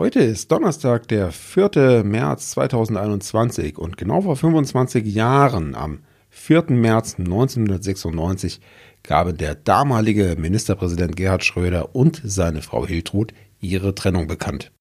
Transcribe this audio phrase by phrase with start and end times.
[0.00, 2.04] Heute ist Donnerstag, der 4.
[2.04, 5.98] März 2021 und genau vor 25 Jahren, am
[6.30, 6.70] 4.
[6.70, 8.62] März 1996,
[9.02, 14.72] gaben der damalige Ministerpräsident Gerhard Schröder und seine Frau Hiltrud ihre Trennung bekannt.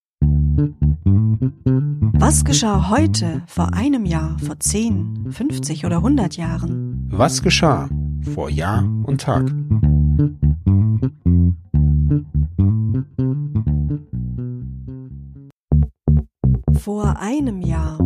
[2.13, 7.09] Was geschah heute, vor einem Jahr, vor 10, 50 oder 100 Jahren?
[7.11, 7.89] Was geschah
[8.33, 9.51] vor Jahr und Tag?
[16.79, 17.99] Vor einem Jahr.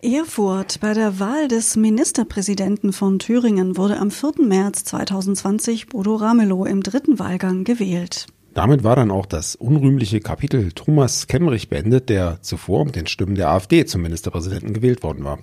[0.00, 0.80] Erfurt.
[0.80, 4.32] Bei der Wahl des Ministerpräsidenten von Thüringen wurde am 4.
[4.38, 8.28] März 2020 Bodo Ramelow im dritten Wahlgang gewählt.
[8.54, 13.34] Damit war dann auch das unrühmliche Kapitel Thomas Kemmerich beendet, der zuvor mit den Stimmen
[13.34, 15.40] der AfD zum Ministerpräsidenten gewählt worden war.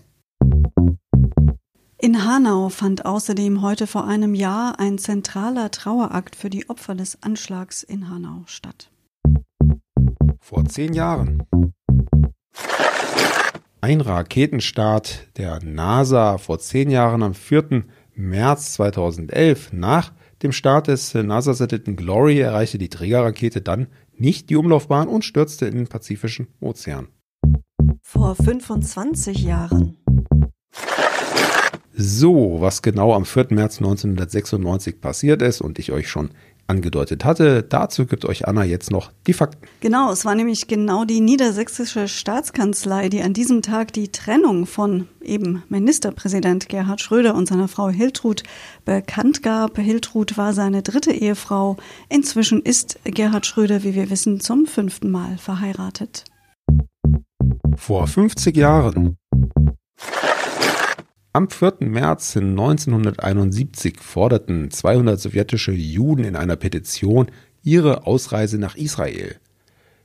[1.99, 7.21] In Hanau fand außerdem heute vor einem Jahr ein zentraler Trauerakt für die Opfer des
[7.21, 8.89] Anschlags in Hanau statt.
[10.47, 11.41] Vor zehn Jahren.
[13.81, 17.83] Ein Raketenstart der NASA vor zehn Jahren am 4.
[18.13, 25.07] März 2011 nach dem Start des NASA-Satelliten Glory erreichte die Trägerrakete dann nicht die Umlaufbahn
[25.07, 27.07] und stürzte in den Pazifischen Ozean.
[28.03, 29.97] Vor 25 Jahren.
[31.97, 33.47] So, was genau am 4.
[33.49, 36.29] März 1996 passiert ist und ich euch schon
[36.67, 37.63] angedeutet hatte.
[37.63, 39.67] Dazu gibt euch Anna jetzt noch die Fakten.
[39.81, 45.07] Genau, es war nämlich genau die niedersächsische Staatskanzlei, die an diesem Tag die Trennung von
[45.21, 48.43] eben Ministerpräsident Gerhard Schröder und seiner Frau Hiltrud
[48.83, 49.77] bekannt gab.
[49.77, 51.77] Hiltrud war seine dritte Ehefrau.
[52.09, 56.25] Inzwischen ist Gerhard Schröder, wie wir wissen, zum fünften Mal verheiratet.
[57.75, 59.17] Vor 50 Jahren
[61.35, 61.79] am 4.
[61.81, 67.27] März 1971 forderten 200 sowjetische Juden in einer Petition
[67.61, 69.35] ihre Ausreise nach Israel.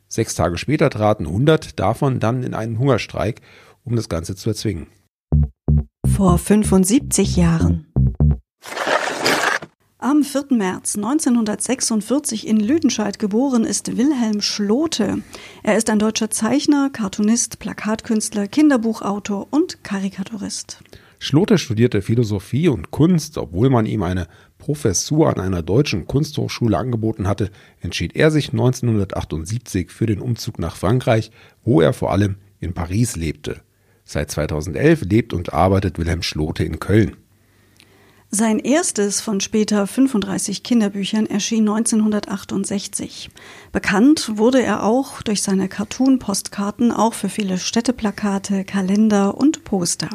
[0.09, 3.43] Sechs Tage später traten 100 davon dann in einen Hungerstreik,
[3.85, 4.89] um das Ganze zu erzwingen.
[6.05, 7.87] Vor 75 Jahren.
[9.99, 10.47] Am 4.
[10.51, 15.23] März 1946 in Lüdenscheid geboren ist Wilhelm Schlote.
[15.63, 20.83] Er ist ein deutscher Zeichner, Cartoonist, Plakatkünstler, Kinderbuchautor und Karikaturist.
[21.23, 24.27] Schlote studierte Philosophie und Kunst, obwohl man ihm eine
[24.57, 27.51] Professur an einer deutschen Kunsthochschule angeboten hatte,
[27.81, 31.31] entschied er sich 1978 für den Umzug nach Frankreich,
[31.63, 33.61] wo er vor allem in Paris lebte.
[34.03, 37.19] Seit 2011 lebt und arbeitet Wilhelm Schlote in Köln.
[38.31, 43.29] Sein erstes von später 35 Kinderbüchern erschien 1968.
[43.73, 50.09] Bekannt wurde er auch durch seine Cartoon-Postkarten auch für viele Städteplakate, Kalender und Poster.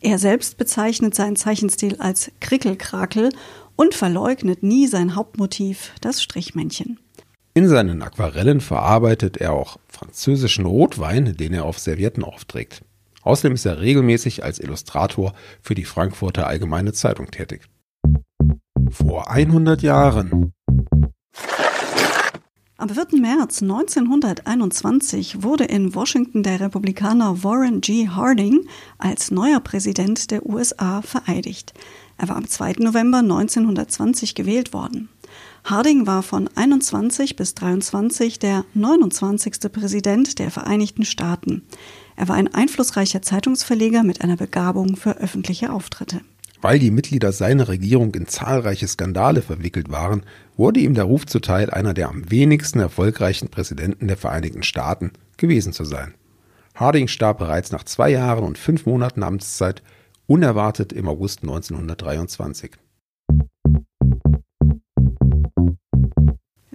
[0.00, 3.30] Er selbst bezeichnet seinen Zeichenstil als Krickelkrakel
[3.76, 6.98] und verleugnet nie sein Hauptmotiv, das Strichmännchen.
[7.52, 12.82] In seinen Aquarellen verarbeitet er auch französischen Rotwein, den er auf Servietten aufträgt.
[13.22, 17.62] Außerdem ist er regelmäßig als Illustrator für die Frankfurter Allgemeine Zeitung tätig.
[18.90, 20.54] Vor 100 Jahren
[22.80, 23.20] am 4.
[23.20, 28.08] März 1921 wurde in Washington der Republikaner Warren G.
[28.08, 31.74] Harding als neuer Präsident der USA vereidigt.
[32.16, 32.76] Er war am 2.
[32.78, 35.10] November 1920 gewählt worden.
[35.64, 39.70] Harding war von 21 bis 23 der 29.
[39.70, 41.62] Präsident der Vereinigten Staaten.
[42.16, 46.22] Er war ein einflussreicher Zeitungsverleger mit einer Begabung für öffentliche Auftritte.
[46.62, 50.24] Weil die Mitglieder seiner Regierung in zahlreiche Skandale verwickelt waren,
[50.56, 55.72] wurde ihm der Ruf zuteil, einer der am wenigsten erfolgreichen Präsidenten der Vereinigten Staaten gewesen
[55.72, 56.14] zu sein.
[56.74, 59.82] Harding starb bereits nach zwei Jahren und fünf Monaten Amtszeit
[60.26, 62.72] unerwartet im August 1923.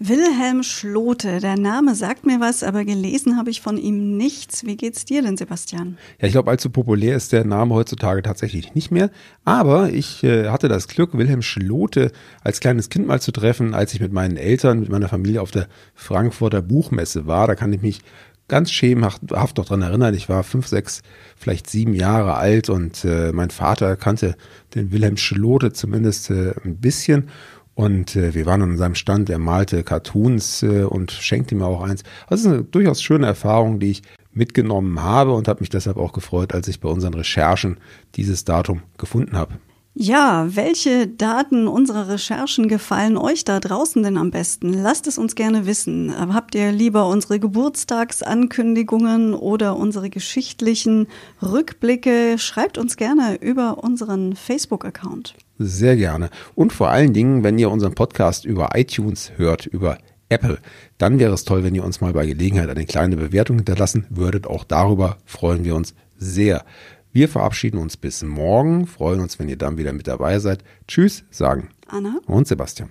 [0.07, 4.63] Wilhelm Schlote, der Name sagt mir was, aber gelesen habe ich von ihm nichts.
[4.65, 5.97] Wie geht's dir denn, Sebastian?
[6.19, 9.09] Ja, ich glaube, allzu populär ist der Name heutzutage tatsächlich nicht mehr.
[9.45, 12.11] Aber ich äh, hatte das Glück, Wilhelm Schlote
[12.43, 15.51] als kleines Kind mal zu treffen, als ich mit meinen Eltern, mit meiner Familie auf
[15.51, 17.47] der Frankfurter Buchmesse war.
[17.47, 18.01] Da kann ich mich
[18.47, 20.13] ganz schemenhaft noch dran erinnern.
[20.13, 21.01] Ich war fünf, sechs,
[21.35, 24.35] vielleicht sieben Jahre alt und äh, mein Vater kannte
[24.75, 27.29] den Wilhelm Schlote zumindest äh, ein bisschen.
[27.75, 31.81] Und äh, wir waren an seinem Stand, er malte Cartoons äh, und schenkte mir auch
[31.81, 32.03] eins.
[32.29, 34.01] Das ist eine durchaus schöne Erfahrung, die ich
[34.31, 37.77] mitgenommen habe und habe mich deshalb auch gefreut, als ich bei unseren Recherchen
[38.15, 39.59] dieses Datum gefunden habe.
[39.97, 44.73] Ja, welche Daten unserer Recherchen gefallen euch da draußen denn am besten?
[44.73, 46.13] Lasst es uns gerne wissen.
[46.33, 51.07] Habt ihr lieber unsere Geburtstagsankündigungen oder unsere geschichtlichen
[51.41, 52.35] Rückblicke?
[52.37, 55.33] Schreibt uns gerne über unseren Facebook-Account.
[55.57, 56.29] Sehr gerne.
[56.53, 59.97] Und vor allen Dingen, wenn ihr unseren Podcast über iTunes hört, über
[60.29, 60.57] Apple.
[60.97, 64.47] Dann wäre es toll, wenn ihr uns mal bei Gelegenheit eine kleine Bewertung hinterlassen würdet.
[64.47, 66.65] Auch darüber freuen wir uns sehr.
[67.11, 70.63] Wir verabschieden uns bis morgen, freuen uns, wenn ihr dann wieder mit dabei seid.
[70.87, 72.89] Tschüss, sagen Anna und Sebastian.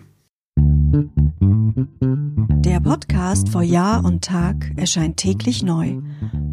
[2.64, 6.00] Der Podcast vor Jahr und Tag erscheint täglich neu.